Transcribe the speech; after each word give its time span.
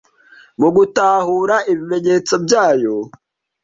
mu 0.59 0.69
gutahura 0.75 1.55
ibimenyetso 1.71 2.33
byayo 2.45 2.95